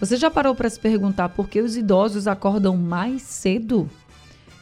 [0.00, 3.86] Você já parou para se perguntar por que os idosos acordam mais cedo?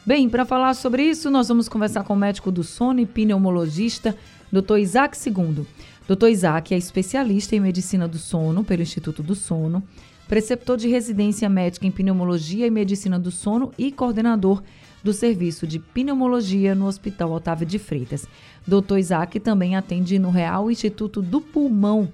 [0.05, 4.17] Bem, para falar sobre isso, nós vamos conversar com o médico do sono e pneumologista
[4.51, 4.79] Dr.
[4.79, 5.65] Isaac II.
[6.05, 6.27] Dr.
[6.27, 9.81] Isaac é especialista em medicina do sono pelo Instituto do Sono,
[10.27, 14.61] preceptor de residência médica em pneumologia e medicina do sono e coordenador
[15.01, 18.27] do serviço de pneumologia no Hospital Otávio de Freitas.
[18.67, 18.97] Dr.
[18.97, 22.11] Isaac também atende no Real Instituto do Pulmão.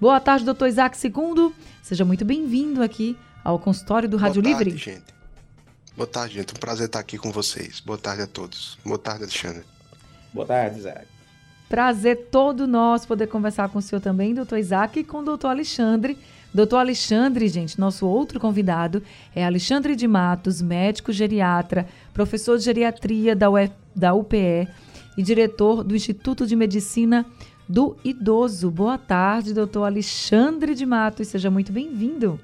[0.00, 1.54] Boa tarde, doutor Isaac II.
[1.82, 4.92] Seja muito bem-vindo aqui ao consultório do Rádio Boa tarde, Livre.
[4.92, 5.14] Gente.
[5.96, 6.52] Boa tarde, gente.
[6.52, 7.78] Um prazer estar aqui com vocês.
[7.78, 8.76] Boa tarde a todos.
[8.84, 9.62] Boa tarde, Alexandre.
[10.32, 11.06] Boa tarde, Isaac.
[11.68, 15.48] Prazer todo nosso poder conversar com o senhor também, doutor Isaac, e com o doutor
[15.48, 16.18] Alexandre.
[16.52, 19.02] Doutor Alexandre, gente, nosso outro convidado
[19.34, 24.68] é Alexandre de Matos, médico geriatra, professor de geriatria da, UF, da UPE
[25.16, 27.24] e diretor do Instituto de Medicina
[27.68, 28.70] do Idoso.
[28.70, 32.38] Boa tarde, doutor Alexandre de Matos, seja muito bem-vindo.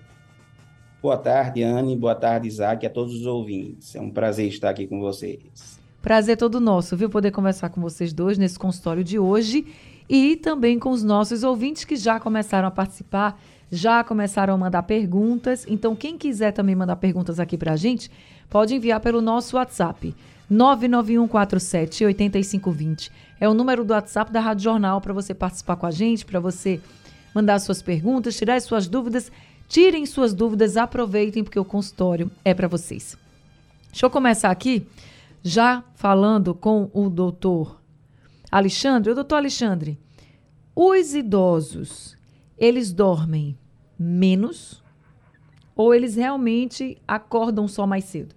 [1.02, 3.94] Boa tarde, Anne, boa tarde, Isaac, a todos os ouvintes.
[3.94, 5.80] É um prazer estar aqui com vocês.
[6.02, 7.08] Prazer todo nosso, viu?
[7.08, 9.66] Poder conversar com vocês dois nesse consultório de hoje
[10.08, 14.82] e também com os nossos ouvintes que já começaram a participar, já começaram a mandar
[14.82, 15.64] perguntas.
[15.68, 18.10] Então, quem quiser também mandar perguntas aqui pra gente,
[18.48, 20.14] pode enviar pelo nosso WhatsApp.
[20.50, 23.12] 99147 8520.
[23.38, 26.40] É o número do WhatsApp da Rádio Jornal para você participar com a gente, para
[26.40, 26.80] você
[27.32, 29.30] mandar suas perguntas, tirar as suas dúvidas.
[29.68, 33.16] Tirem suas dúvidas, aproveitem, porque o consultório é para vocês.
[33.88, 34.84] Deixa eu começar aqui
[35.44, 37.80] já falando com o doutor
[38.50, 39.12] Alexandre.
[39.12, 39.96] O doutor Alexandre,
[40.74, 42.16] os idosos,
[42.58, 43.56] eles dormem
[43.96, 44.82] menos
[45.76, 48.34] ou eles realmente acordam só mais cedo?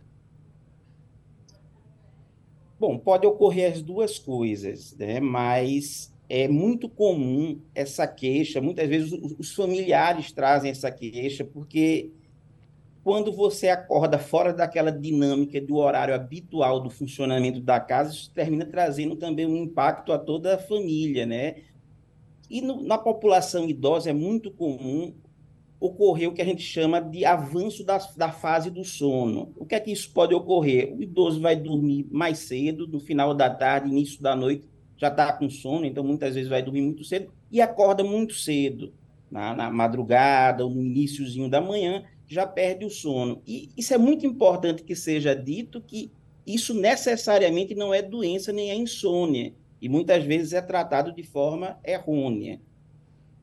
[2.83, 5.21] Bom, pode ocorrer as duas coisas, né?
[5.21, 12.11] Mas é muito comum essa queixa, muitas vezes os familiares trazem essa queixa, porque
[13.01, 18.65] quando você acorda fora daquela dinâmica do horário habitual do funcionamento da casa, isso termina
[18.65, 21.55] trazendo também um impacto a toda a família, né?
[22.49, 25.13] E no, na população idosa é muito comum
[25.85, 29.51] ocorrer o que a gente chama de avanço da, da fase do sono.
[29.57, 30.95] O que é que isso pode ocorrer?
[30.95, 34.63] O idoso vai dormir mais cedo, no final da tarde, início da noite,
[34.95, 38.93] já está com sono, então muitas vezes vai dormir muito cedo e acorda muito cedo,
[39.29, 43.41] na, na madrugada ou no iníciozinho da manhã, já perde o sono.
[43.45, 46.09] E isso é muito importante que seja dito que
[46.47, 51.77] isso necessariamente não é doença nem é insônia, e muitas vezes é tratado de forma
[51.83, 52.61] errônea.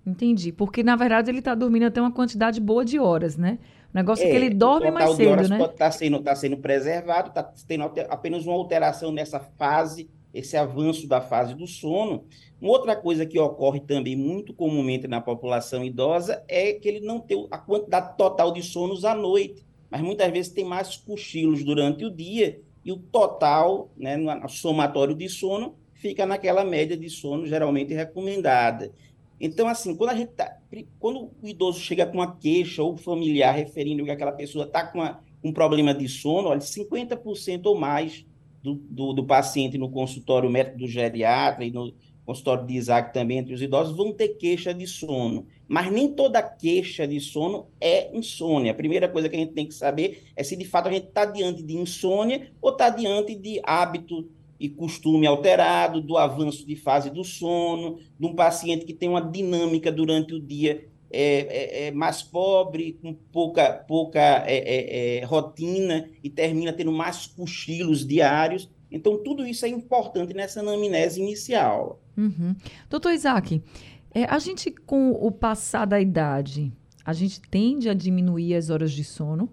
[0.07, 0.53] Entendi.
[0.53, 3.59] Porque, na verdade, ele está dormindo até uma quantidade boa de horas, né?
[3.93, 5.59] O negócio é, é que ele dorme mais cedo, horas né?
[5.59, 10.57] Pode estar tá sendo, tá sendo preservado, está tendo apenas uma alteração nessa fase, esse
[10.57, 12.25] avanço da fase do sono.
[12.61, 17.19] Uma outra coisa que ocorre também muito comumente na população idosa é que ele não
[17.19, 22.05] tem a quantidade total de sonos à noite, mas muitas vezes tem mais cochilos durante
[22.05, 27.47] o dia e o total, né, no somatório de sono, fica naquela média de sono
[27.47, 28.93] geralmente recomendada.
[29.41, 30.59] Então, assim, quando a gente tá,
[30.99, 34.99] quando o idoso chega com uma queixa ou familiar referindo que aquela pessoa está com
[34.99, 38.27] uma, um problema de sono, olha, 50% ou mais
[38.63, 41.95] do, do, do, paciente no consultório médico do geriatra e no
[42.27, 45.47] consultório de Isaac também, entre os idosos, vão ter queixa de sono.
[45.67, 48.73] Mas nem toda queixa de sono é insônia.
[48.73, 51.07] A primeira coisa que a gente tem que saber é se de fato a gente
[51.09, 54.29] está diante de insônia ou está diante de hábito
[54.61, 59.23] e costume alterado, do avanço de fase do sono, de um paciente que tem uma
[59.23, 65.25] dinâmica durante o dia é, é, é mais pobre, com pouca, pouca é, é, é,
[65.25, 68.71] rotina e termina tendo mais cochilos diários.
[68.93, 72.01] Então, tudo isso é importante nessa anamnese inicial.
[72.17, 72.55] Uhum.
[72.89, 73.63] Doutor Isaac,
[74.29, 76.73] a gente, com o passar da idade,
[77.05, 79.49] a gente tende a diminuir as horas de sono?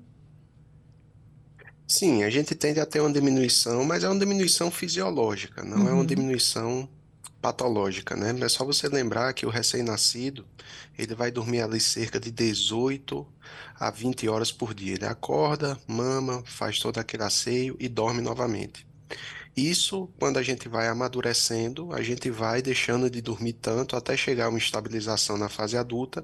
[1.87, 5.87] Sim, a gente tende a ter uma diminuição, mas é uma diminuição fisiológica, não uhum.
[5.87, 6.05] é uma uhum.
[6.05, 6.89] diminuição
[7.41, 8.35] patológica, né?
[8.41, 10.45] É só você lembrar que o recém-nascido,
[10.97, 13.25] ele vai dormir ali cerca de 18
[13.79, 14.95] a 20 horas por dia.
[14.95, 18.85] Ele acorda, mama, faz todo aquele asseio e dorme novamente.
[19.57, 24.45] Isso, quando a gente vai amadurecendo, a gente vai deixando de dormir tanto até chegar
[24.45, 26.23] a uma estabilização na fase adulta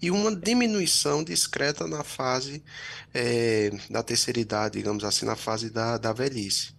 [0.00, 2.64] e uma diminuição discreta na fase
[3.12, 6.74] é, da terceira idade, digamos assim, na fase da, da velhice.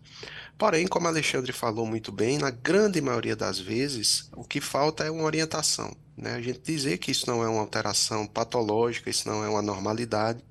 [0.57, 5.12] Porém, como Alexandre falou muito bem, na grande maioria das vezes, o que falta é
[5.12, 5.96] uma orientação.
[6.18, 6.34] Né?
[6.34, 10.44] A gente dizer que isso não é uma alteração patológica, isso não é uma normalidade,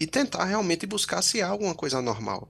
[0.00, 2.48] e tentar realmente buscar se há alguma coisa anormal.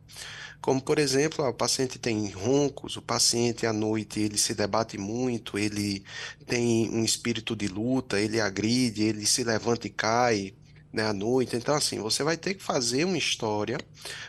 [0.61, 5.59] Como, por exemplo, o paciente tem roncos, o paciente à noite ele se debate muito,
[5.59, 6.05] ele
[6.47, 10.55] tem um espírito de luta, ele agride, ele se levanta e cai,
[10.93, 11.57] né, à noite.
[11.57, 13.79] Então, assim, você vai ter que fazer uma história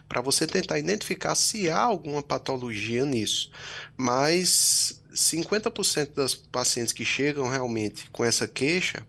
[0.08, 3.50] para você tentar identificar se há alguma patologia nisso.
[3.96, 9.06] Mas 50% das pacientes que chegam realmente com essa queixa,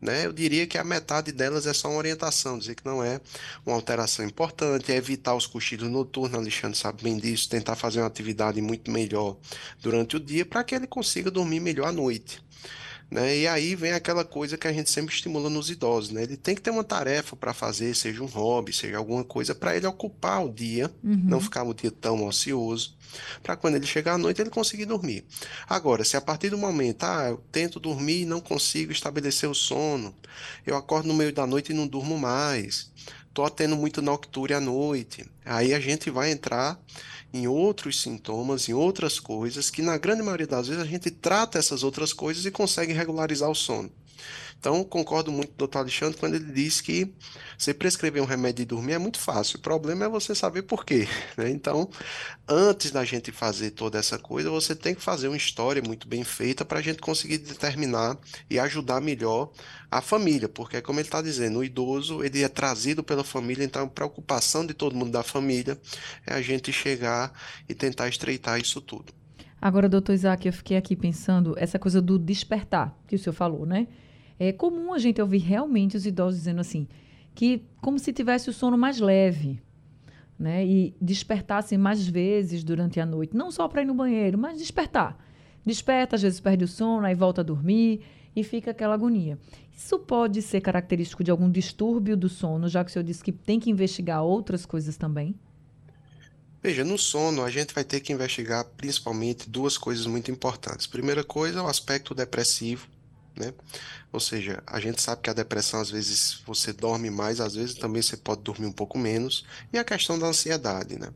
[0.00, 3.20] né, eu diria que a metade delas é só uma orientação, dizer que não é
[3.64, 8.06] uma alteração importante, é evitar os cochilos noturnos, Alexandre sabe bem disso, tentar fazer uma
[8.06, 9.36] atividade muito melhor
[9.80, 12.45] durante o dia para que ele consiga dormir melhor à noite.
[13.08, 13.38] Né?
[13.38, 16.24] E aí vem aquela coisa que a gente sempre estimula nos idosos, né?
[16.24, 19.76] Ele tem que ter uma tarefa para fazer, seja um hobby, seja alguma coisa para
[19.76, 21.22] ele ocupar o dia, uhum.
[21.24, 22.96] não ficar o dia tão ocioso,
[23.44, 25.24] para quando ele chegar à noite ele conseguir dormir.
[25.68, 29.54] Agora, se a partir do momento, ah, eu tento dormir e não consigo estabelecer o
[29.54, 30.12] sono,
[30.66, 32.90] eu acordo no meio da noite e não durmo mais,
[33.36, 36.80] tô tendo muito nocturne à noite, aí a gente vai entrar
[37.34, 41.58] em outros sintomas, em outras coisas, que na grande maioria das vezes a gente trata
[41.58, 43.92] essas outras coisas e consegue regularizar o sono.
[44.58, 47.14] Então, concordo muito com o doutor Alexandre quando ele diz que
[47.56, 49.58] você prescrever um remédio de dormir é muito fácil.
[49.58, 51.06] O problema é você saber por quê.
[51.36, 51.50] Né?
[51.50, 51.88] Então,
[52.48, 56.24] antes da gente fazer toda essa coisa, você tem que fazer uma história muito bem
[56.24, 58.16] feita para a gente conseguir determinar
[58.48, 59.50] e ajudar melhor
[59.90, 63.84] a família, porque como ele está dizendo, o idoso ele é trazido pela família, então
[63.84, 65.78] a preocupação de todo mundo da família
[66.26, 67.32] é a gente chegar
[67.68, 69.12] e tentar estreitar isso tudo.
[69.60, 73.66] Agora, doutor Isaac, eu fiquei aqui pensando essa coisa do despertar que o senhor falou,
[73.66, 73.86] né?
[74.38, 76.86] É comum a gente ouvir realmente os idosos dizendo assim,
[77.34, 79.60] que como se tivesse o sono mais leve,
[80.38, 80.64] né?
[80.66, 85.18] E despertassem mais vezes durante a noite, não só para ir no banheiro, mas despertar.
[85.64, 88.02] Desperta, às vezes perde o sono, aí volta a dormir
[88.34, 89.38] e fica aquela agonia.
[89.74, 93.32] Isso pode ser característico de algum distúrbio do sono, já que o senhor disse que
[93.32, 95.34] tem que investigar outras coisas também?
[96.62, 100.86] Veja, no sono a gente vai ter que investigar principalmente duas coisas muito importantes.
[100.86, 102.88] Primeira coisa é o aspecto depressivo,
[103.36, 103.52] né?
[104.12, 107.74] Ou seja, a gente sabe que a depressão às vezes você dorme mais, às vezes
[107.74, 111.10] também você pode dormir um pouco menos, e a questão da ansiedade, né?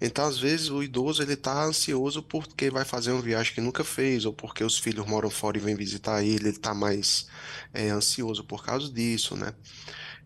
[0.00, 3.82] Então, às vezes o idoso ele está ansioso porque vai fazer uma viagem que nunca
[3.82, 7.26] fez, ou porque os filhos moram fora e vêm visitar ele, ele está mais
[7.72, 9.54] é, ansioso por causa disso, né?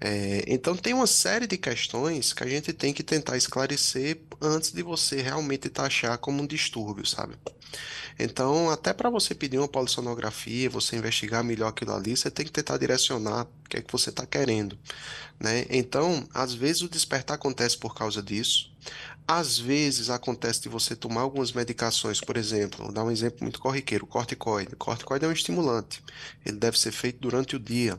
[0.01, 4.73] É, então tem uma série de questões que a gente tem que tentar esclarecer antes
[4.73, 7.35] de você realmente taxar como um distúrbio, sabe?
[8.19, 12.53] Então, até para você pedir uma polissonografia, você investigar melhor aquilo ali, você tem que
[12.53, 14.79] tentar direcionar o que é que você está querendo,
[15.39, 15.65] né?
[15.71, 18.71] Então, às vezes o despertar acontece por causa disso.
[19.27, 23.61] Às vezes acontece de você tomar algumas medicações, por exemplo, vou dar um exemplo muito
[23.61, 24.75] corriqueiro, corticoide.
[24.77, 26.03] Corticoide é um estimulante.
[26.45, 27.99] Ele deve ser feito durante o dia.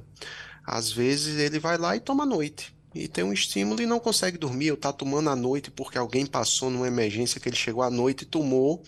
[0.72, 4.00] Às vezes ele vai lá e toma à noite e tem um estímulo e não
[4.00, 7.84] consegue dormir, ou está tomando à noite porque alguém passou numa emergência que ele chegou
[7.84, 8.84] à noite e tomou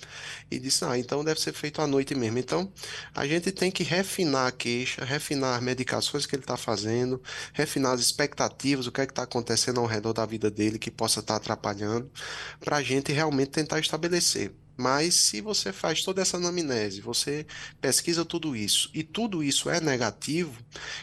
[0.52, 2.38] e disse, ah, então deve ser feito à noite mesmo.
[2.38, 2.72] Então,
[3.16, 7.22] a gente tem que refinar a queixa, refinar as medicações que ele está fazendo,
[7.54, 10.92] refinar as expectativas, o que é que está acontecendo ao redor da vida dele que
[10.92, 12.12] possa estar tá atrapalhando,
[12.60, 14.54] para a gente realmente tentar estabelecer.
[14.76, 17.46] Mas se você faz toda essa anamnese, você
[17.80, 20.58] pesquisa tudo isso e tudo isso é negativo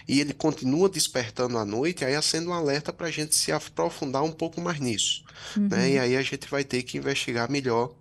[0.08, 4.22] e ele continua despertando à noite, aí acende um alerta para a gente se aprofundar
[4.22, 5.24] um pouco mais nisso.
[5.56, 5.68] Uhum.
[5.68, 5.90] Né?
[5.90, 7.96] E aí a gente vai ter que investigar melhor o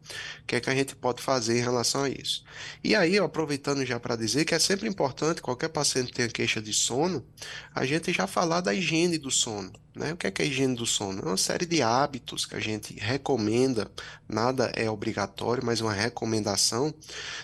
[0.48, 2.44] que é que a gente pode fazer em relação a isso.
[2.84, 6.62] E aí, aproveitando já para dizer que é sempre importante, qualquer paciente que tenha queixa
[6.62, 7.26] de sono,
[7.74, 9.72] a gente já falar da higiene do sono.
[9.96, 10.14] Né?
[10.14, 11.22] O que é, que é a higiene do sono?
[11.22, 13.92] É uma série de hábitos que a gente recomenda,
[14.28, 16.94] nada é obrigatório, mas uma recomendação.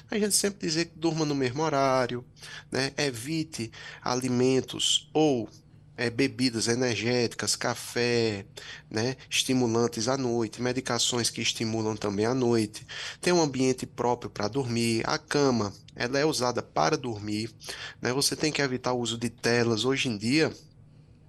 [0.09, 2.23] A gente sempre dizer que durma no mesmo horário,
[2.71, 2.91] né?
[2.97, 3.71] evite
[4.01, 5.49] alimentos ou
[5.97, 8.45] é, bebidas energéticas, café,
[8.89, 12.85] né, estimulantes à noite, medicações que estimulam também à noite,
[13.21, 17.49] tem um ambiente próprio para dormir, a cama ela é usada para dormir,
[18.01, 19.85] né, você tem que evitar o uso de telas.
[19.85, 20.51] Hoje em dia,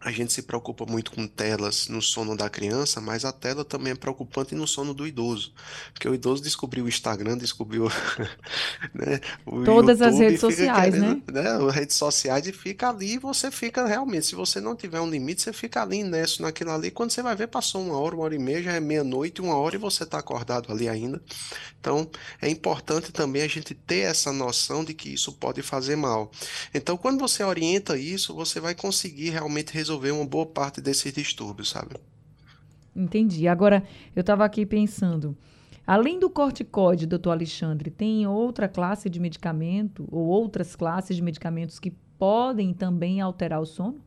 [0.06, 3.92] a gente se preocupa muito com telas no sono da criança, mas a tela também
[3.92, 5.52] é preocupante no sono do idoso.
[5.92, 7.88] Porque o idoso descobriu o Instagram, descobriu
[8.94, 11.42] né, o Todas YouTube, as redes sociais, querendo, né?
[11.42, 11.70] né?
[11.72, 14.26] Redes sociais e fica ali e você fica realmente.
[14.26, 16.92] Se você não tiver um limite, você fica ali nessa, naquilo ali.
[16.92, 19.56] Quando você vai ver, passou uma hora, uma hora e meia, já é meia-noite, uma
[19.56, 21.20] hora e você está acordado ali ainda.
[21.80, 22.08] Então,
[22.40, 26.30] é importante também a gente ter essa noção de que isso pode fazer mal.
[26.72, 31.12] Então, quando você orienta isso, você vai conseguir realmente resolver resolver uma boa parte desses
[31.12, 31.96] distúrbios, sabe?
[32.94, 33.48] Entendi.
[33.48, 33.82] Agora,
[34.14, 35.36] eu estava aqui pensando,
[35.86, 41.78] além do corticoide, doutor Alexandre, tem outra classe de medicamento ou outras classes de medicamentos
[41.78, 44.00] que podem também alterar o sono?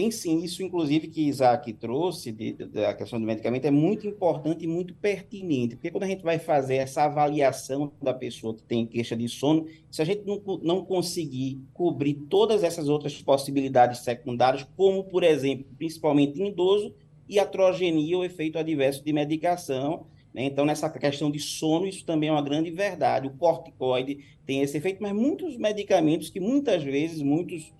[0.00, 4.06] Tem sim, isso inclusive que Isaac trouxe, de, de, da questão do medicamento, é muito
[4.06, 8.62] importante e muito pertinente, porque quando a gente vai fazer essa avaliação da pessoa que
[8.62, 13.98] tem queixa de sono, se a gente não, não conseguir cobrir todas essas outras possibilidades
[13.98, 16.94] secundárias, como, por exemplo, principalmente em idoso,
[17.28, 20.44] iatrogenia ou efeito adverso de medicação, né?
[20.44, 23.26] Então, nessa questão de sono, isso também é uma grande verdade.
[23.26, 27.70] O corticoide tem esse efeito, mas muitos medicamentos que muitas vezes, muitos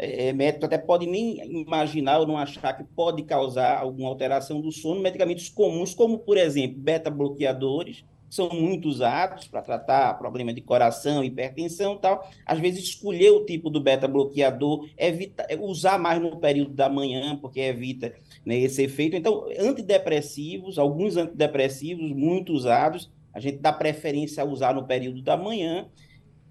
[0.00, 4.58] é, é, médico até pode nem imaginar ou não achar que pode causar alguma alteração
[4.58, 10.62] do sono, medicamentos comuns, como, por exemplo, beta-bloqueadores, são muito usados para tratar problema de
[10.62, 12.26] coração, hipertensão e tal.
[12.46, 17.60] Às vezes, escolher o tipo do beta-bloqueador, evita, usar mais no período da manhã, porque
[17.60, 18.14] evita
[18.46, 19.16] né, esse efeito.
[19.16, 25.36] Então, antidepressivos, alguns antidepressivos muito usados, a gente dá preferência a usar no período da
[25.36, 25.88] manhã,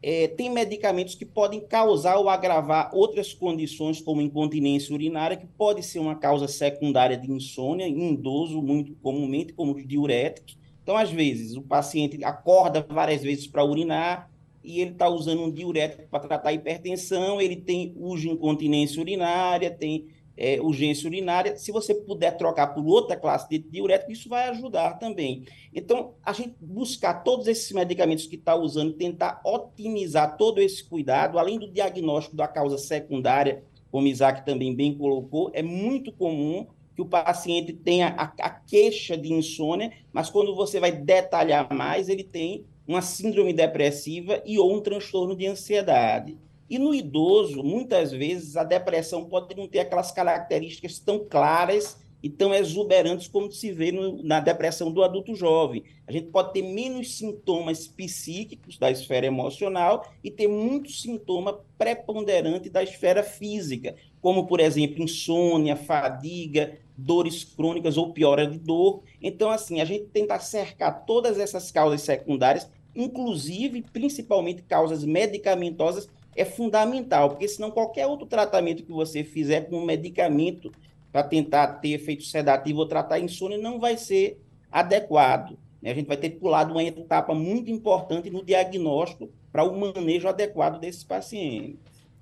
[0.01, 5.83] é, tem medicamentos que podem causar ou agravar outras condições, como incontinência urinária, que pode
[5.83, 10.57] ser uma causa secundária de insônia em idoso, muito comumente, como os diuréticos.
[10.81, 14.29] Então, às vezes, o paciente acorda várias vezes para urinar
[14.63, 20.07] e ele está usando um diurético para tratar hipertensão, ele tem uso incontinência urinária, tem
[20.39, 24.93] é, urgência urinária, se você puder trocar por outra classe de diurético, isso vai ajudar
[24.93, 25.43] também.
[25.75, 31.37] Então, a gente buscar todos esses medicamentos que está usando, tentar otimizar todo esse cuidado,
[31.37, 36.65] além do diagnóstico da causa secundária, como Isaac também bem colocou, é muito comum
[36.95, 42.07] que o paciente tenha a, a queixa de insônia, mas quando você vai detalhar mais,
[42.07, 46.37] ele tem uma síndrome depressiva e ou um transtorno de ansiedade.
[46.69, 52.29] E no idoso, muitas vezes, a depressão pode não ter aquelas características tão claras e
[52.29, 55.83] tão exuberantes como se vê no, na depressão do adulto jovem.
[56.05, 62.69] A gente pode ter menos sintomas psíquicos da esfera emocional e ter muito sintoma preponderante
[62.69, 69.01] da esfera física, como, por exemplo, insônia, fadiga, dores crônicas ou piora de dor.
[69.21, 76.45] Então, assim, a gente tenta cercar todas essas causas secundárias, inclusive, principalmente, causas medicamentosas é
[76.45, 80.71] fundamental, porque senão qualquer outro tratamento que você fizer com um medicamento
[81.11, 84.39] para tentar ter efeito sedativo ou tratar insônia não vai ser
[84.71, 85.57] adequado.
[85.81, 85.91] Né?
[85.91, 90.79] A gente vai ter pulado uma etapa muito importante no diagnóstico para o manejo adequado
[90.79, 91.79] desses pacientes.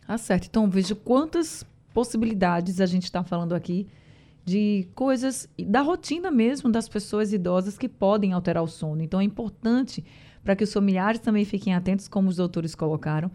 [0.08, 0.46] Ah, certo.
[0.46, 3.88] Então, veja quantas possibilidades a gente está falando aqui
[4.46, 9.04] de coisas da rotina mesmo das pessoas idosas que podem alterar o sono.
[9.04, 10.04] Então, é importante
[10.44, 13.30] para que os familiares também fiquem atentos, como os doutores colocaram,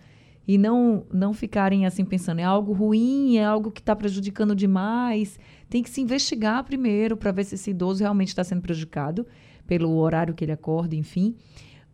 [0.47, 5.39] e não não ficarem assim pensando é algo ruim, é algo que está prejudicando demais.
[5.69, 9.27] Tem que se investigar primeiro para ver se esse idoso realmente está sendo prejudicado
[9.67, 11.37] pelo horário que ele acorda, enfim,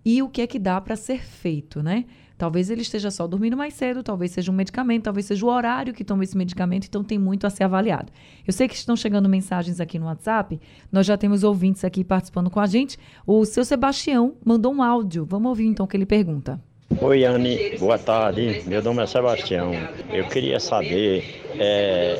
[0.04, 2.06] e o que é que dá para ser feito, né?
[2.38, 5.92] Talvez ele esteja só dormindo mais cedo, talvez seja um medicamento, talvez seja o horário
[5.92, 8.12] que toma esse medicamento, então tem muito a ser avaliado.
[8.46, 12.48] Eu sei que estão chegando mensagens aqui no WhatsApp, nós já temos ouvintes aqui participando
[12.48, 12.96] com a gente.
[13.26, 15.26] O seu Sebastião mandou um áudio.
[15.26, 16.62] Vamos ouvir então o que ele pergunta.
[16.96, 18.62] Oi, Anne, boa tarde.
[18.66, 19.72] Meu nome é Sebastião.
[20.10, 22.18] Eu queria saber é,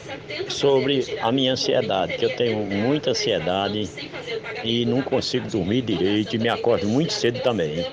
[0.48, 3.88] sobre a minha ansiedade, que eu tenho muita ansiedade
[4.62, 7.87] e não consigo dormir direito e me acordo muito cedo também.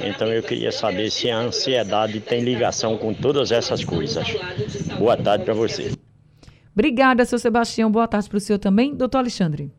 [0.00, 4.26] Então eu queria saber se a ansiedade tem ligação com todas essas coisas.
[4.98, 5.92] Boa tarde para você.
[6.74, 7.90] Obrigada, seu Sebastião.
[7.90, 8.94] Boa tarde para o senhor também.
[8.94, 9.72] Doutor Alexandre.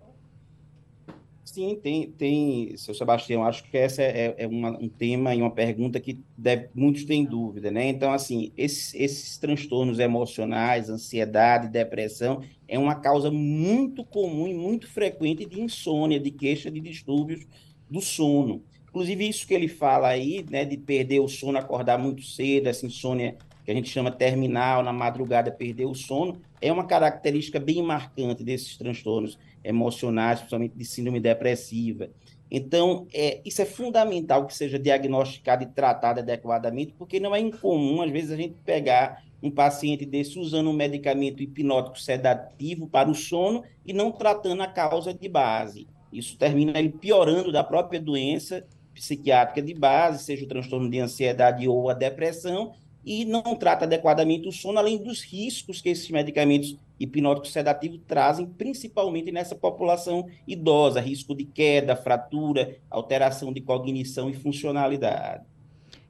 [1.60, 5.51] Sim, tem, tem, seu Sebastião, acho que essa é, é uma, um tema e uma
[5.51, 7.89] pergunta que deve, muitos têm dúvida, né?
[7.89, 14.88] Então, assim, esses, esses transtornos emocionais, ansiedade, depressão, é uma causa muito comum e muito
[14.88, 17.46] frequente de insônia, de queixa de distúrbios
[17.89, 18.63] do sono.
[18.88, 22.86] Inclusive, isso que ele fala aí, né, de perder o sono, acordar muito cedo, essa
[22.86, 23.38] insônia
[23.70, 28.44] que a gente chama terminal, na madrugada perder o sono, é uma característica bem marcante
[28.44, 32.10] desses transtornos emocionais, principalmente de síndrome depressiva.
[32.50, 38.02] Então, é, isso é fundamental que seja diagnosticado e tratado adequadamente, porque não é incomum,
[38.02, 43.14] às vezes, a gente pegar um paciente desse usando um medicamento hipnótico sedativo para o
[43.14, 45.86] sono e não tratando a causa de base.
[46.12, 51.68] Isso termina ele piorando da própria doença psiquiátrica de base, seja o transtorno de ansiedade
[51.68, 52.74] ou a depressão,
[53.06, 58.46] e não trata adequadamente o sono, além dos riscos que esses medicamentos hipnóticos sedativos trazem,
[58.46, 65.44] principalmente nessa população idosa, risco de queda, fratura, alteração de cognição e funcionalidade.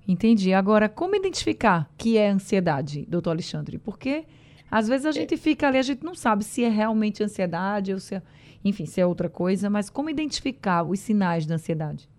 [0.07, 0.53] Entendi.
[0.53, 3.77] Agora, como identificar que é ansiedade, doutor Alexandre?
[3.77, 4.25] Porque
[4.71, 7.99] às vezes a gente fica ali, a gente não sabe se é realmente ansiedade ou
[7.99, 8.21] se é,
[8.65, 12.09] enfim, se é outra coisa, mas como identificar os sinais da ansiedade?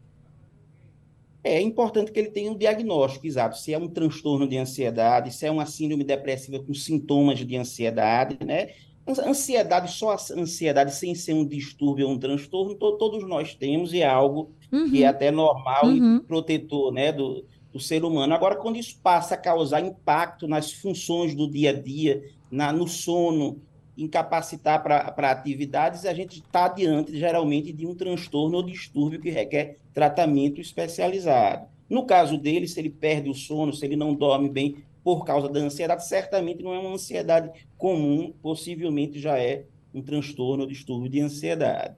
[1.43, 5.47] É importante que ele tenha um diagnóstico exato, se é um transtorno de ansiedade, se
[5.47, 8.71] é uma síndrome depressiva com sintomas de ansiedade, né?
[9.09, 13.93] Ansiedade, só a ansiedade sem ser um distúrbio ou um transtorno, to todos nós temos
[13.93, 14.91] e é algo uhum.
[14.91, 16.17] que é até normal uhum.
[16.17, 18.35] e protetor, né, do, do ser humano.
[18.35, 22.87] Agora, quando isso passa a causar impacto nas funções do dia a dia, na, no
[22.87, 23.61] sono,
[24.05, 29.77] incapacitar para atividades, a gente está diante, geralmente, de um transtorno ou distúrbio que requer
[29.93, 31.67] tratamento especializado.
[31.89, 35.49] No caso dele, se ele perde o sono, se ele não dorme bem por causa
[35.49, 39.65] da ansiedade, certamente não é uma ansiedade comum, possivelmente já é
[39.95, 41.95] um transtorno ou distúrbio de ansiedade.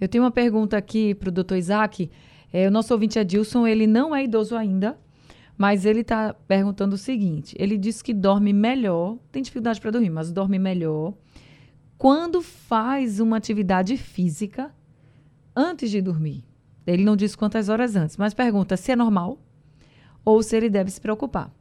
[0.00, 2.10] Eu tenho uma pergunta aqui para o doutor Isaac.
[2.52, 4.96] É, o nosso ouvinte Adilson, ele não é idoso ainda,
[5.58, 10.10] mas ele está perguntando o seguinte: ele diz que dorme melhor, tem dificuldade para dormir,
[10.10, 11.12] mas dorme melhor
[11.98, 14.72] quando faz uma atividade física
[15.54, 16.44] antes de dormir.
[16.86, 19.42] Ele não diz quantas horas antes, mas pergunta se é normal
[20.24, 21.52] ou se ele deve se preocupar.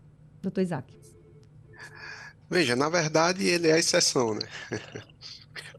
[0.41, 0.95] Doutor Isaac.
[2.49, 4.47] Veja, na verdade, ele é a exceção, né?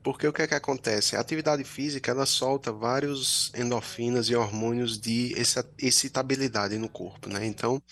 [0.02, 1.17] Porque o que é que acontece?
[1.17, 5.35] A atividade física, ela solta vários endorfinas e hormônios de
[5.78, 7.45] excitabilidade no corpo, né?
[7.47, 7.83] Então,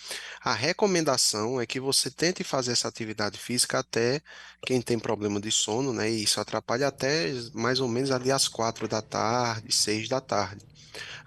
[0.41, 4.21] a recomendação é que você tente fazer essa atividade física até
[4.65, 6.09] quem tem problema de sono, né?
[6.09, 10.65] E isso atrapalha até mais ou menos ali às quatro da tarde, seis da tarde.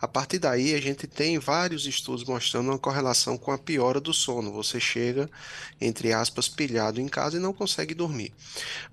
[0.00, 4.14] A partir daí, a gente tem vários estudos mostrando uma correlação com a piora do
[4.14, 4.50] sono.
[4.52, 5.30] Você chega,
[5.80, 8.32] entre aspas, pilhado em casa e não consegue dormir.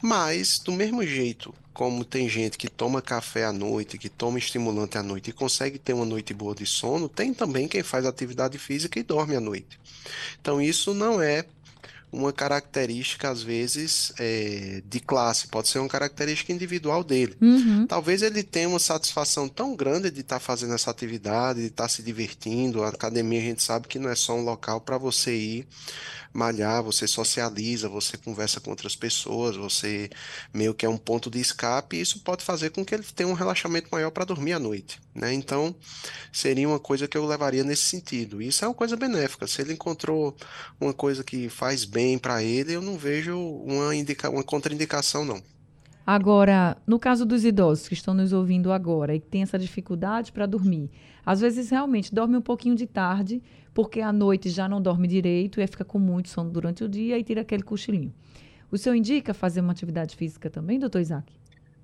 [0.02, 4.98] Mas, do mesmo jeito, como tem gente que toma café à noite, que toma estimulante
[4.98, 8.58] à noite e consegue ter uma noite boa de sono, tem também quem faz atividade
[8.58, 9.80] física e dorme à noite.
[10.42, 11.46] Então, isso não é
[12.12, 17.36] uma característica, às vezes, é, de classe, pode ser uma característica individual dele.
[17.42, 17.86] Uhum.
[17.86, 21.84] Talvez ele tenha uma satisfação tão grande de estar tá fazendo essa atividade, de estar
[21.84, 22.84] tá se divertindo.
[22.84, 25.68] A academia, a gente sabe que não é só um local para você ir
[26.38, 30.08] malhar, você socializa, você conversa com outras pessoas, você
[30.54, 33.28] meio que é um ponto de escape, e isso pode fazer com que ele tenha
[33.28, 35.34] um relaxamento maior para dormir à noite, né?
[35.34, 35.76] Então,
[36.32, 38.40] seria uma coisa que eu levaria nesse sentido.
[38.40, 39.48] Isso é uma coisa benéfica.
[39.48, 40.38] Se ele encontrou
[40.80, 45.42] uma coisa que faz bem para ele, eu não vejo uma, indica uma contraindicação, não.
[46.06, 50.32] Agora, no caso dos idosos que estão nos ouvindo agora e que têm essa dificuldade
[50.32, 50.90] para dormir,
[51.26, 53.42] às vezes realmente dorme um pouquinho de tarde,
[53.74, 57.20] porque à noite já não dorme direito e fica com muito sono durante o dia
[57.20, 58.14] e tira aquele cochilinho.
[58.72, 61.34] O senhor indica fazer uma atividade física também, doutor Isaac?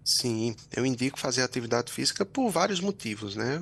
[0.03, 3.59] Sim, eu indico fazer atividade física por vários motivos, né?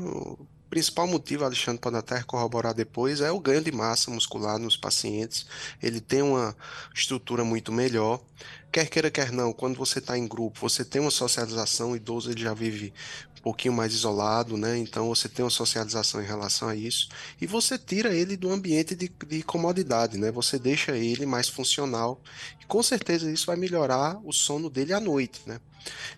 [0.71, 5.45] Principal motivo, Alexandre pode até corroborar depois, é o ganho de massa muscular nos pacientes.
[5.83, 6.55] Ele tem uma
[6.95, 8.21] estrutura muito melhor.
[8.71, 12.31] Quer queira, quer não, quando você está em grupo, você tem uma socialização, o idoso
[12.31, 12.93] ele já vive
[13.41, 14.77] pouquinho mais isolado, né?
[14.77, 18.95] Então você tem uma socialização em relação a isso e você tira ele do ambiente
[18.95, 20.31] de, de comodidade, né?
[20.31, 22.21] Você deixa ele mais funcional
[22.61, 25.59] e com certeza isso vai melhorar o sono dele à noite, né?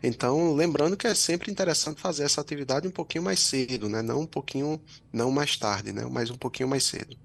[0.02, 4.02] Então, lembrando que é sempre interessante fazer essa atividade um pouquinho mais cedo, né?
[4.02, 4.80] Não um pouquinho,
[5.12, 6.06] não mais tarde, né?
[6.12, 7.16] Mas um pouquinho mais cedo.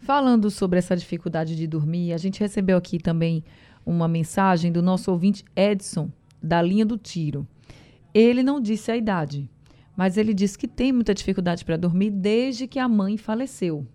[0.00, 3.44] Falando sobre essa dificuldade de dormir, a gente recebeu aqui também
[3.84, 6.10] uma mensagem do nosso ouvinte Edson,
[6.42, 7.46] da linha do tiro.
[8.12, 9.48] Ele não disse a idade,
[9.96, 13.86] mas ele disse que tem muita dificuldade para dormir desde que a mãe faleceu.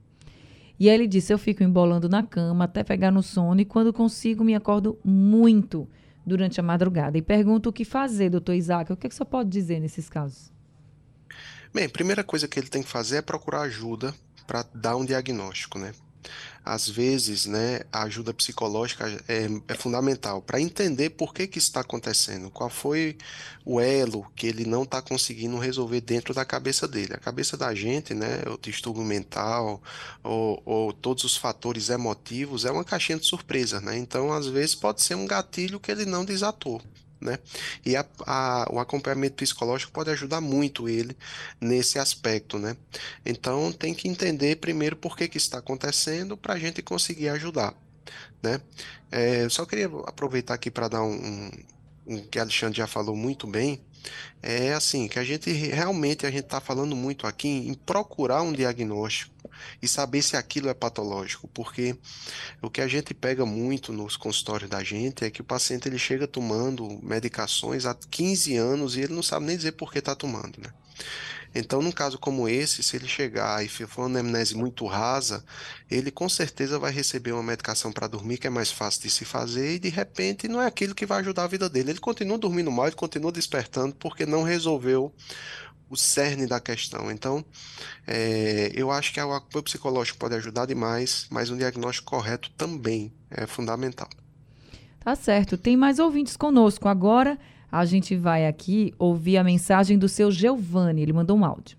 [0.80, 4.44] E ele disse: Eu fico embolando na cama até pegar no sono e quando consigo
[4.44, 5.88] me acordo muito
[6.26, 7.18] durante a madrugada.
[7.18, 8.92] E pergunto o que fazer, doutor Isaac.
[8.92, 10.52] O que, é que você pode dizer nesses casos?
[11.74, 14.14] Bem, a primeira coisa que ele tem que fazer é procurar ajuda
[14.48, 15.92] para dar um diagnóstico, né?
[16.64, 21.82] Às vezes, né, a ajuda psicológica é, é fundamental para entender por que que está
[21.82, 23.18] acontecendo, qual foi
[23.64, 27.14] o elo que ele não está conseguindo resolver dentro da cabeça dele.
[27.14, 29.82] A cabeça da gente, né, o distúrbio mental
[30.24, 33.98] ou, ou todos os fatores emotivos é uma caixinha de surpresa, né?
[33.98, 36.82] Então, às vezes pode ser um gatilho que ele não desatou
[37.26, 37.40] né?
[37.86, 41.18] E a, a, o acompanhamento psicológico pode ajudar muito ele
[41.60, 42.78] nesse aspecto, né?
[43.26, 47.74] Então tem que entender primeiro por que, que está acontecendo para a gente conseguir ajudar.
[48.44, 48.62] né?
[49.12, 51.52] É, só queria aproveitar aqui para dar um, um,
[52.08, 53.82] um, que Alexandre já falou muito bem,
[54.42, 58.54] é assim, que a gente realmente a gente está falando muito aqui em procurar um
[58.54, 59.34] diagnóstico
[59.82, 61.96] e saber se aquilo é patológico, porque
[62.62, 65.98] o que a gente pega muito nos consultórios da gente é que o paciente ele
[65.98, 70.16] chega tomando medicações há 15 anos e ele não sabe nem dizer por que está
[70.16, 70.72] tomando, né?
[71.56, 75.42] Então, num caso como esse, se ele chegar e for uma anamnese muito rasa,
[75.90, 79.24] ele com certeza vai receber uma medicação para dormir que é mais fácil de se
[79.24, 81.92] fazer e de repente não é aquilo que vai ajudar a vida dele.
[81.92, 85.14] Ele continua dormindo mal, ele continua despertando porque não resolveu
[85.90, 87.10] o cerne da questão.
[87.10, 87.46] Então,
[88.06, 93.14] é, eu acho que o apoio psicológico pode ajudar demais, mas um diagnóstico correto também
[93.32, 94.10] é fundamental.
[95.00, 95.58] Tá certo.
[95.58, 96.88] Tem mais ouvintes conosco.
[96.90, 97.40] Agora
[97.76, 101.02] a gente vai aqui ouvir a mensagem do seu Giovanni.
[101.02, 101.78] Ele mandou um áudio.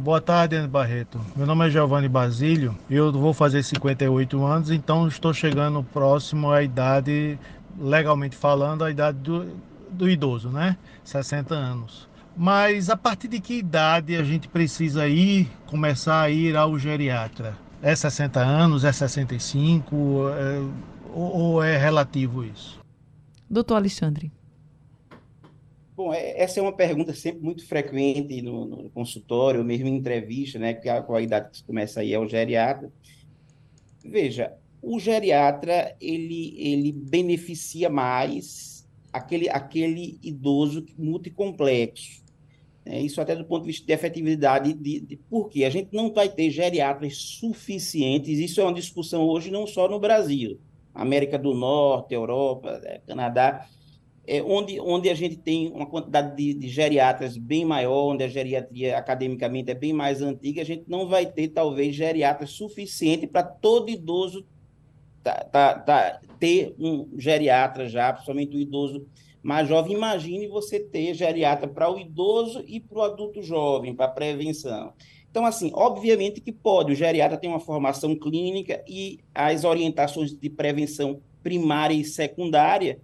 [0.00, 1.20] Boa tarde, Ana Barreto.
[1.36, 2.74] Meu nome é Giovanni Basílio.
[2.88, 7.38] Eu vou fazer 58 anos, então estou chegando próximo à idade,
[7.78, 9.46] legalmente falando, a idade do,
[9.90, 10.78] do idoso, né?
[11.04, 12.08] 60 anos.
[12.34, 17.54] Mas a partir de que idade a gente precisa ir, começar a ir ao geriatra?
[17.82, 19.94] É 60 anos, é 65,
[20.30, 20.58] é,
[21.14, 22.80] ou, ou é relativo isso?
[23.48, 24.32] Doutor Alexandre.
[25.96, 30.58] Bom, é, essa é uma pergunta sempre muito frequente no, no consultório, mesmo em entrevista,
[30.58, 30.74] né?
[30.74, 32.92] Que a, qual a idade que começa a ir ao geriatra.
[34.04, 42.22] Veja, o geriatra, ele, ele beneficia mais aquele, aquele idoso multicomplexo,
[42.84, 46.12] é, isso até do ponto de vista de efetividade, de, de, porque a gente não
[46.12, 50.60] vai ter geriatras suficientes, isso é uma discussão hoje não só no Brasil,
[50.94, 53.66] América do Norte, Europa, é, Canadá,
[54.26, 58.28] é, onde, onde a gente tem uma quantidade de, de, geriatras bem maior, onde a
[58.28, 63.42] geriatria academicamente é bem mais antiga, a gente não vai ter, talvez, geriatras suficiente para
[63.42, 64.44] todo idoso
[65.22, 69.06] tá, tá, tá, ter um geriatra já, principalmente o idoso
[69.42, 69.96] mais jovem.
[69.96, 74.92] Imagine você ter geriatra para o idoso e para o adulto jovem, para prevenção.
[75.30, 76.92] Então, assim, obviamente que pode.
[76.92, 82.98] O geriatra tem uma formação clínica e as orientações de prevenção primária e secundária,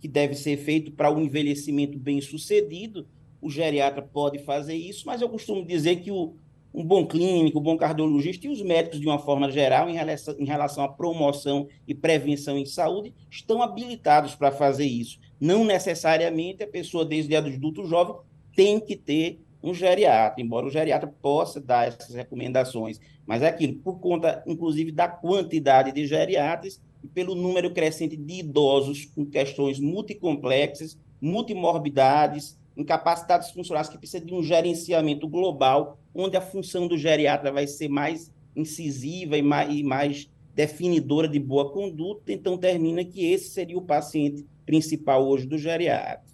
[0.00, 3.06] que deve ser feito para o envelhecimento bem sucedido,
[3.40, 6.34] o geriatra pode fazer isso, mas eu costumo dizer que o,
[6.72, 10.36] um bom clínico, um bom cardiologista e os médicos, de uma forma geral, em relação,
[10.38, 15.18] em relação à promoção e prevenção em saúde, estão habilitados para fazer isso.
[15.40, 18.16] Não necessariamente a pessoa, desde adulto jovem,
[18.54, 23.00] tem que ter um geriatra, embora o geriatra possa dar essas recomendações.
[23.26, 29.04] Mas é aquilo, por conta, inclusive, da quantidade de geriatras pelo número crescente de idosos
[29.06, 36.86] com questões multicomplexas, multimorbidades, incapacidades funcionais que precisam de um gerenciamento global, onde a função
[36.86, 42.32] do geriatra vai ser mais incisiva e mais, e mais definidora de boa conduta.
[42.32, 46.28] Então, termina que esse seria o paciente principal hoje do geriatra.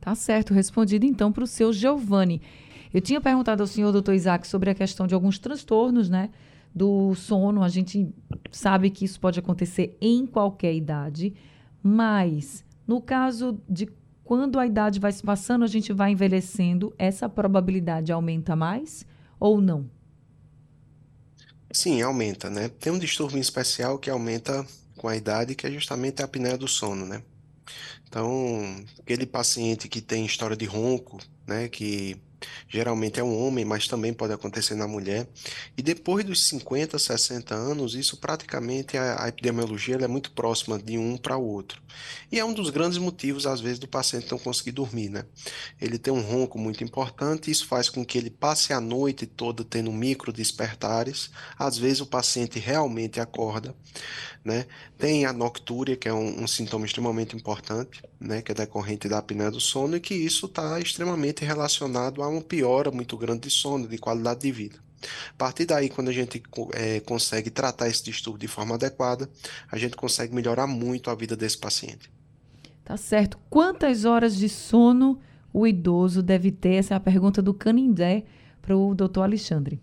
[0.00, 2.40] Tá certo, respondido então para o seu Giovanni.
[2.92, 6.30] Eu tinha perguntado ao senhor, doutor Isaac, sobre a questão de alguns transtornos, né?
[6.74, 7.62] Do sono.
[7.62, 8.08] A gente
[8.50, 11.34] sabe que isso pode acontecer em qualquer idade,
[11.82, 13.88] mas no caso de
[14.24, 19.04] quando a idade vai se passando, a gente vai envelhecendo, essa probabilidade aumenta mais
[19.40, 19.90] ou não?
[21.72, 22.68] Sim, aumenta, né?
[22.68, 24.64] Tem um distúrbio especial que aumenta
[24.96, 27.22] com a idade, que é justamente a apneia do sono, né?
[28.08, 32.16] Então, aquele paciente que tem história de ronco, né, que
[32.68, 35.28] geralmente é um homem, mas também pode acontecer na mulher.
[35.76, 40.96] E depois dos 50, 60 anos, isso praticamente a, a epidemiologia é muito próxima de
[40.96, 41.82] um para o outro.
[42.30, 45.24] E é um dos grandes motivos, às vezes, do paciente não conseguir dormir, né?
[45.80, 49.64] Ele tem um ronco muito importante, isso faz com que ele passe a noite toda
[49.64, 51.30] tendo micro despertares.
[51.58, 53.74] Às vezes o paciente realmente acorda,
[54.44, 54.66] né?
[54.96, 58.42] Tem a noctúria, que é um, um sintoma extremamente importante, né?
[58.42, 62.42] Que é decorrente da apneia do sono e que isso está extremamente relacionado a uma
[62.42, 64.78] piora muito grande de sono, de qualidade de vida.
[65.30, 66.42] A partir daí, quando a gente
[66.74, 69.28] é, consegue tratar esse distúrbio de forma adequada,
[69.70, 72.10] a gente consegue melhorar muito a vida desse paciente.
[72.84, 73.38] Tá certo.
[73.48, 75.18] Quantas horas de sono
[75.52, 76.74] o idoso deve ter?
[76.74, 78.24] Essa é a pergunta do Canindé
[78.60, 79.80] para o doutor Alexandre.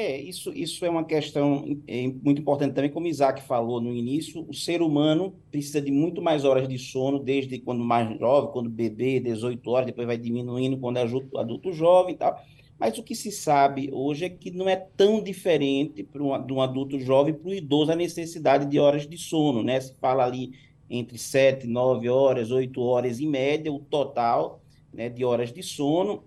[0.00, 4.46] É, isso, isso é uma questão é, muito importante também, como Isaac falou no início,
[4.48, 8.70] o ser humano precisa de muito mais horas de sono, desde quando mais jovem, quando
[8.70, 12.42] bebê, 18 horas, depois vai diminuindo quando é adulto, adulto jovem e tal.
[12.78, 16.62] Mas o que se sabe hoje é que não é tão diferente um, de um
[16.62, 19.78] adulto jovem para o idoso a necessidade de horas de sono, né?
[19.82, 20.52] Se fala ali
[20.88, 24.62] entre 7, 9 horas, 8 horas em média, o total
[24.94, 26.24] né, de horas de sono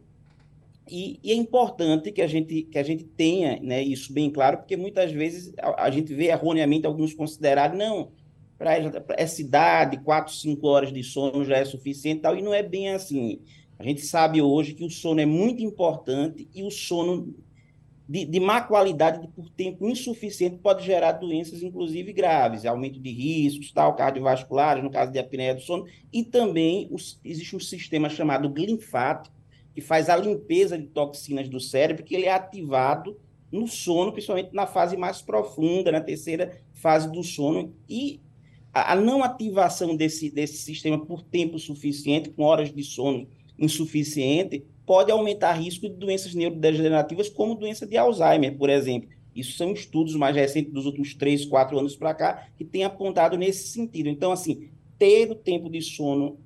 [0.89, 4.57] E, e, é importante que a gente, que a gente tenha né, isso bem claro,
[4.57, 8.11] porque muitas vezes a, a gente vê erroneamente alguns considerar, não,
[8.57, 8.75] para
[9.17, 12.89] essa idade, quatro, cinco horas de sono já é suficiente, tal, e não é bem
[12.89, 13.39] assim.
[13.79, 17.33] A gente sabe hoje que o sono é muito importante e o sono
[18.07, 23.71] de, de má qualidade por tempo insuficiente pode gerar doenças, inclusive graves, aumento de riscos,
[23.71, 28.53] tal, cardiovasculares, no caso de apneia do sono, e também os, existe um sistema chamado
[28.55, 29.35] linfático,
[29.73, 33.17] que faz a limpeza de toxinas do cérebro, que ele é ativado
[33.51, 38.19] no sono, principalmente na fase mais profunda, na terceira fase do sono, e
[38.73, 45.11] a, não ativação desse, desse sistema por tempo suficiente, com horas de sono insuficiente, pode
[45.11, 49.09] aumentar risco de doenças neurodegenerativas, como doença de Alzheimer, por exemplo.
[49.35, 53.37] Isso são estudos mais recentes dos últimos três, quatro anos para cá, que têm apontado
[53.37, 54.09] nesse sentido.
[54.09, 56.37] Então, assim, ter o tempo de sono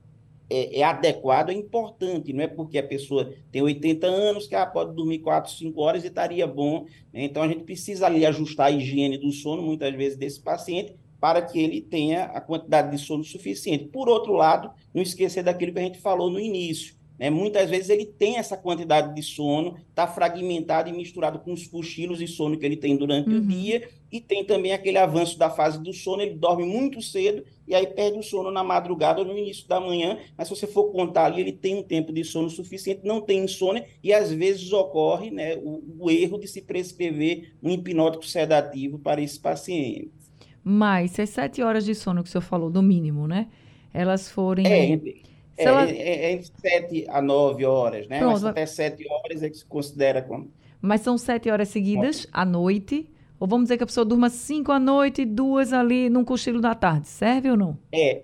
[0.49, 4.65] é, é, adequado é importante, não é porque a pessoa tem 80 anos que ela
[4.65, 6.85] pode dormir 4, 5 horas e estaria bom.
[7.13, 7.23] Né?
[7.25, 11.41] Então, a gente precisa ali ajustar a higiene do sono, muitas vezes, desse paciente, para
[11.41, 13.85] que ele tenha a quantidade de sono suficiente.
[13.85, 16.96] Por outro lado, não esquecer daquilo que a gente falou no início.
[17.19, 17.29] Né?
[17.29, 22.19] Muitas vezes ele tem essa quantidade de sono, está fragmentado e misturado com os cochilos
[22.19, 23.37] de sono que ele tem durante uhum.
[23.37, 27.43] o dia, e tem também aquele avanço da fase do sono, ele dorme muito cedo
[27.67, 30.65] e aí perde o sono na madrugada ou no início da manhã, mas se você
[30.65, 34.31] for contar ali, ele tem um tempo de sono suficiente, não tem insônia, e às
[34.31, 40.11] vezes ocorre né, o, o erro de se prescrever um hipnótico sedativo para esse paciente.
[40.63, 43.47] Mas se as sete horas de sono que o senhor falou, no mínimo, né?
[43.93, 44.67] Elas forem.
[44.67, 44.99] É,
[45.57, 45.89] é, ela...
[45.89, 48.19] é, é, entre 7 a 9 horas, né?
[48.19, 48.33] Pronto.
[48.33, 50.51] Mas até 7 horas é que se considera como.
[50.81, 53.09] Mas são 7 horas seguidas à noite.
[53.39, 56.61] Ou vamos dizer que a pessoa durma 5 à noite e duas ali num cochilo
[56.61, 57.07] da tarde.
[57.07, 57.77] Serve ou não?
[57.91, 58.21] É.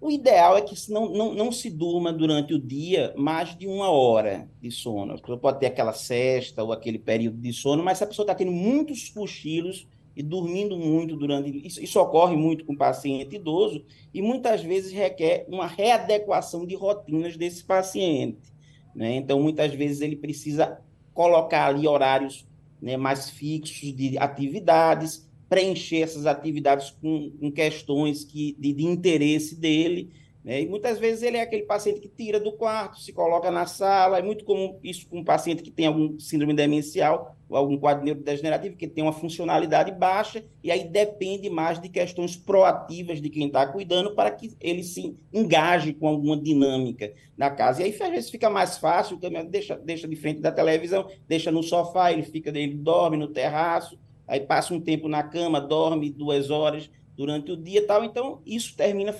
[0.00, 3.90] O ideal é que não, não, não se durma durante o dia mais de uma
[3.90, 5.12] hora de sono.
[5.12, 8.24] A pessoa pode ter aquela cesta ou aquele período de sono, mas se a pessoa
[8.24, 11.64] está tendo muitos cochilos, e dormindo muito durante.
[11.64, 17.36] Isso, isso, ocorre muito com paciente idoso e muitas vezes requer uma readequação de rotinas
[17.36, 18.52] desse paciente.
[18.92, 19.14] Né?
[19.14, 20.80] Então, muitas vezes ele precisa
[21.14, 22.44] colocar ali horários
[22.82, 29.54] né, mais fixos de atividades, preencher essas atividades com, com questões que, de, de interesse
[29.54, 30.10] dele.
[30.48, 30.62] Né?
[30.62, 34.18] E muitas vezes ele é aquele paciente que tira do quarto, se coloca na sala.
[34.18, 38.02] É muito comum isso com um paciente que tem algum síndrome demencial ou algum quadro
[38.02, 43.46] neurodegenerativo, que tem uma funcionalidade baixa, e aí depende mais de questões proativas de quem
[43.46, 47.80] está cuidando para que ele se engaje com alguma dinâmica na casa.
[47.80, 51.50] E aí, às vezes, fica mais fácil também, deixa, deixa de frente da televisão, deixa
[51.50, 56.10] no sofá, ele fica, ele dorme no terraço, aí passa um tempo na cama, dorme
[56.10, 58.04] duas horas durante o dia tal.
[58.04, 59.14] Então, isso termina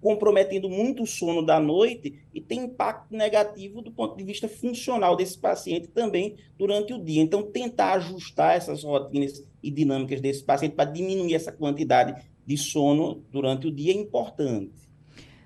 [0.00, 5.16] comprometendo muito o sono da noite e tem impacto negativo do ponto de vista funcional
[5.16, 7.22] desse paciente também durante o dia.
[7.22, 13.22] Então, tentar ajustar essas rotinas e dinâmicas desse paciente para diminuir essa quantidade de sono
[13.30, 14.88] durante o dia é importante.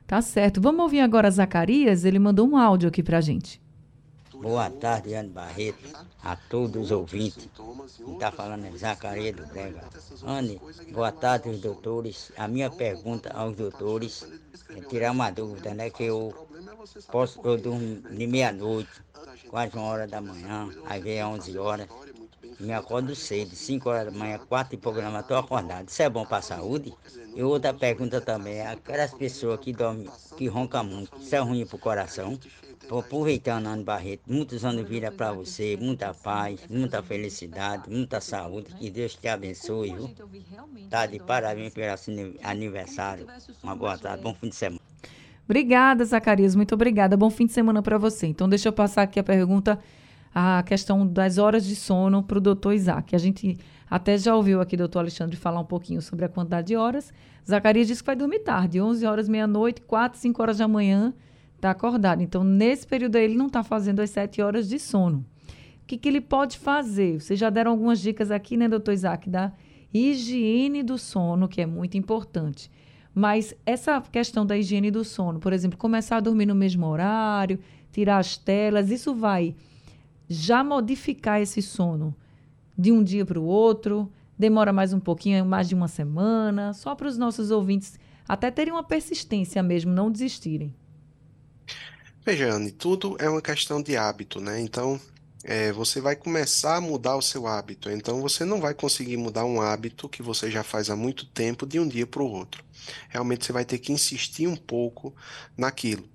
[0.07, 0.61] Tá certo.
[0.61, 3.64] Vamos ouvir agora Zacarias, ele mandou um áudio aqui para a gente.
[4.45, 5.89] Boa tarde, Anne Barreto,
[6.23, 7.49] a todos os ouvintes.
[7.97, 9.83] Quem está falando é Zacarias do Brega.
[10.23, 10.61] Anne,
[10.93, 12.31] boa tarde, doutores.
[12.37, 14.23] A minha pergunta aos doutores
[14.69, 15.89] é tirar uma dúvida, né?
[15.89, 16.35] Que eu
[17.11, 18.91] posso, eu durmo de meia-noite,
[19.49, 21.89] quase uma hora da manhã, às vezes 11 horas.
[22.61, 25.89] Me acordo cedo, 5 horas da manhã, 4 e programa, estou acordado.
[25.89, 26.93] Isso é bom para a saúde?
[27.35, 31.77] E outra pergunta também, aquelas pessoas que dormem, que roncam muito, isso é ruim para
[31.77, 32.39] o coração?
[32.85, 38.21] Estou aproveitando, Ana Barreto, muitos anos de vida para você, muita paz, muita felicidade, muita
[38.21, 38.75] saúde.
[38.75, 40.11] Que Deus te abençoe, viu?
[40.91, 41.95] Tá de parabéns pelo
[42.43, 43.27] aniversário.
[43.63, 44.83] Uma boa tarde, bom fim de semana.
[45.47, 47.17] Obrigada, Zacarias, muito obrigada.
[47.17, 48.27] Bom fim de semana para você.
[48.27, 49.79] Então, deixa eu passar aqui a pergunta,
[50.35, 53.17] a questão das horas de sono para o doutor Isaac.
[53.17, 53.59] A gente
[53.91, 57.11] até já ouviu aqui o doutor Alexandre falar um pouquinho sobre a quantidade de horas.
[57.49, 61.15] Zacarias disse que vai dormir tarde, 11 horas, meia-noite, 4, 5 horas da manhã
[61.65, 62.23] está acordado.
[62.23, 65.25] Então, nesse período aí, ele não está fazendo as sete horas de sono.
[65.83, 67.21] O que, que ele pode fazer?
[67.21, 69.53] Vocês já deram algumas dicas aqui, né, doutor Isaac, da
[69.93, 72.71] higiene do sono, que é muito importante.
[73.15, 77.59] Mas essa questão da higiene do sono, por exemplo, começar a dormir no mesmo horário,
[77.93, 79.55] tirar as telas, isso vai
[80.29, 82.15] já modificar esse sono
[82.77, 86.95] de um dia para o outro, demora mais um pouquinho, mais de uma semana, só
[86.95, 90.75] para os nossos ouvintes até terem uma persistência mesmo, não desistirem.
[92.25, 94.59] Veja, Anne, tudo é uma questão de hábito, né?
[94.59, 94.99] Então,
[95.45, 97.91] é, você vai começar a mudar o seu hábito.
[97.91, 101.67] Então, você não vai conseguir mudar um hábito que você já faz há muito tempo
[101.67, 102.65] de um dia para o outro.
[103.11, 105.15] Realmente, você vai ter que insistir um pouco
[105.55, 106.09] naquilo,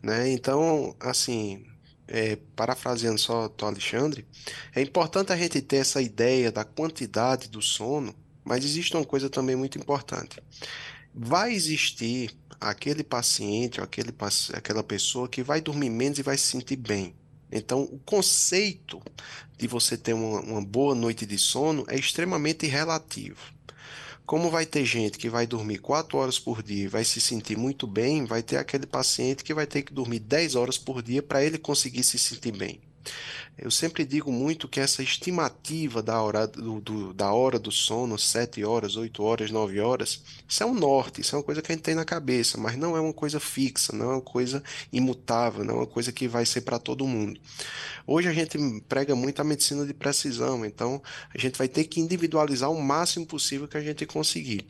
[0.00, 0.30] né?
[0.30, 1.66] Então, assim,
[2.06, 4.24] é, parafraseando só o Alexandre,
[4.72, 9.28] é importante a gente ter essa ideia da quantidade do sono, mas existe uma coisa
[9.28, 10.40] também muito importante.
[11.12, 14.12] Vai existir aquele paciente ou aquele,
[14.52, 17.14] aquela pessoa que vai dormir menos e vai se sentir bem.
[17.50, 19.02] Então, o conceito
[19.56, 23.40] de você ter uma, uma boa noite de sono é extremamente relativo.
[24.24, 27.58] Como vai ter gente que vai dormir 4 horas por dia e vai se sentir
[27.58, 31.20] muito bem, vai ter aquele paciente que vai ter que dormir 10 horas por dia
[31.20, 32.80] para ele conseguir se sentir bem.
[33.58, 38.18] Eu sempre digo muito que essa estimativa da hora do, do, da hora do sono,
[38.18, 41.70] 7 horas, 8 horas, 9 horas, isso é um norte, isso é uma coisa que
[41.70, 44.62] a gente tem na cabeça, mas não é uma coisa fixa, não é uma coisa
[44.90, 47.38] imutável, não é uma coisa que vai ser para todo mundo.
[48.06, 48.58] Hoje a gente
[48.88, 51.02] prega muito a medicina de precisão, então
[51.34, 54.66] a gente vai ter que individualizar o máximo possível que a gente conseguir.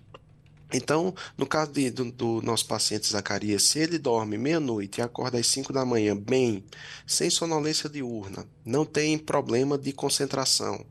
[0.73, 5.39] Então, no caso de, do, do, nosso paciente Zacarias, se ele dorme meia-noite e acorda
[5.39, 6.65] às 5 da manhã bem,
[7.07, 10.85] sem sonolência diurna, não tem problema de concentração,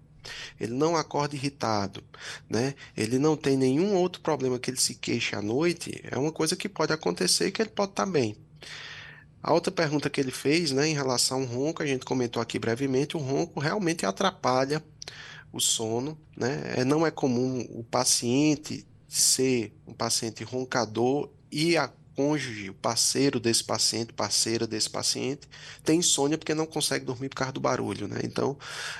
[0.59, 2.03] ele não acorda irritado,
[2.49, 2.75] né?
[2.95, 6.55] ele não tem nenhum outro problema que ele se queixe à noite, é uma coisa
[6.55, 8.35] que pode acontecer e que ele pode estar bem.
[9.41, 12.59] A outra pergunta que ele fez, né, em relação ao ronco, a gente comentou aqui
[12.59, 14.83] brevemente, o ronco realmente atrapalha
[15.51, 16.73] o sono, né?
[16.77, 23.39] É, não é comum o paciente ser um paciente roncador e a cônjuge, o parceiro
[23.39, 25.47] desse paciente, parceira desse paciente,
[25.83, 28.19] tem insônia porque não consegue dormir por causa do barulho, né?
[28.23, 28.57] Então,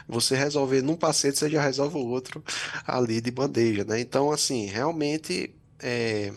[0.08, 2.44] você resolver num paciente, você já resolve o outro
[2.88, 4.00] ali de bandeja, né?
[4.00, 6.32] Então, assim, realmente é,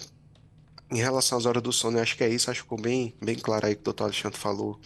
[0.90, 3.14] em relação às horas do sono, eu acho que é isso, acho que ficou bem,
[3.24, 4.78] bem claro aí que o doutor Alexandre falou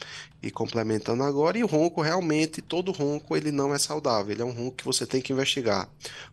[0.47, 1.59] e complementando agora.
[1.59, 4.85] E o ronco, realmente, todo ronco, ele não é saudável, ele é um ronco que
[4.85, 5.89] você tem que investigar.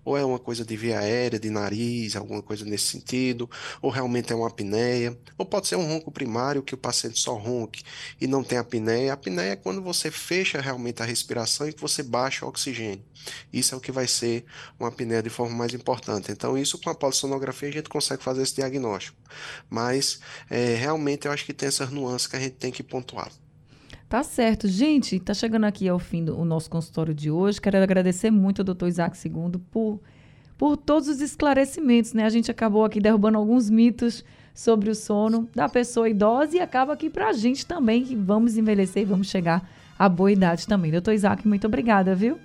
[0.06, 3.50] Ou é uma coisa de via aérea, de nariz, alguma coisa nesse sentido,
[3.82, 7.36] ou realmente é uma apneia, ou pode ser um ronco primário que o paciente só
[7.36, 7.84] ronque
[8.20, 9.12] e não tem apneia.
[9.12, 13.04] A apneia é quando você fecha realmente a respiração e que você baixa o oxigênio.
[13.52, 14.46] Isso é o que vai ser
[14.80, 16.32] uma apneia de forma mais importante.
[16.32, 19.18] Então, isso com a polissonografia a gente consegue fazer esse diagnóstico.
[19.70, 23.32] Mas é, realmente eu acho que tem essas nuances que a gente tem que pontuar.
[24.14, 24.68] Tá certo.
[24.68, 27.60] Gente, tá chegando aqui ao fim do nosso consultório de hoje.
[27.60, 30.00] Quero agradecer muito ao doutor Isaac II por,
[30.56, 32.24] por todos os esclarecimentos, né?
[32.24, 34.24] A gente acabou aqui derrubando alguns mitos
[34.54, 38.56] sobre o sono da pessoa idosa e acaba aqui para a gente também, que vamos
[38.56, 40.92] envelhecer e vamos chegar à boa idade também.
[40.92, 42.38] Doutor Isaac, muito obrigada, viu?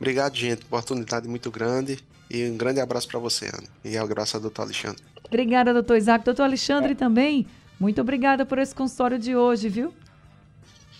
[0.00, 0.64] Obrigado, gente.
[0.64, 2.00] Oportunidade muito grande.
[2.28, 3.68] E um grande abraço para você, Ana.
[3.84, 5.00] E ao abraço ao doutor Alexandre.
[5.24, 6.24] Obrigada, doutor Isaac.
[6.24, 6.96] Doutor Alexandre é.
[6.96, 7.46] também,
[7.78, 9.94] muito obrigada por esse consultório de hoje, viu?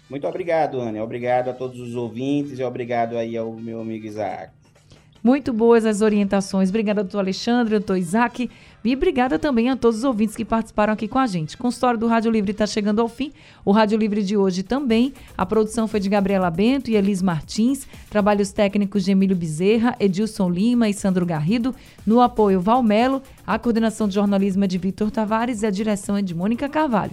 [0.09, 1.03] Muito obrigado, Ana.
[1.03, 4.59] Obrigado a todos os ouvintes e obrigado aí ao meu amigo Isaac.
[5.23, 6.69] Muito boas as orientações.
[6.69, 8.49] Obrigada, doutor Alexandre, doutor Isaac.
[8.85, 11.57] E obrigada também a todos os ouvintes que participaram aqui com a gente.
[11.57, 13.33] O consultório do Rádio Livre está chegando ao fim.
[13.65, 15.13] O Rádio Livre de hoje também.
[15.37, 17.87] A produção foi de Gabriela Bento e Elis Martins.
[18.09, 21.75] Trabalhos técnicos de Emílio Bezerra, Edilson Lima e Sandro Garrido.
[22.07, 23.21] No apoio, Valmelo.
[23.47, 27.13] A coordenação de jornalismo é de Vitor Tavares e a direção é de Mônica Carvalho.